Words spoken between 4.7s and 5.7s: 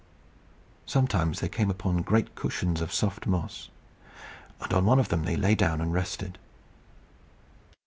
on one of them they lay